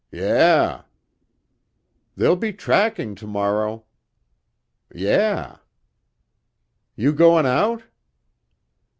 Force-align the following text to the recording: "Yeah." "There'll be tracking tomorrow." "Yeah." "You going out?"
"Yeah." 0.11 0.85
"There'll 2.15 2.35
be 2.35 2.53
tracking 2.53 3.13
tomorrow." 3.13 3.85
"Yeah." 4.91 5.57
"You 6.95 7.13
going 7.13 7.45
out?" 7.45 7.83